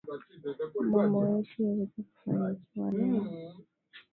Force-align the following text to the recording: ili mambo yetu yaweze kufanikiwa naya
ili 0.77 0.89
mambo 0.89 1.19
yetu 1.29 1.63
yaweze 1.63 2.01
kufanikiwa 2.09 2.91
naya 2.91 3.53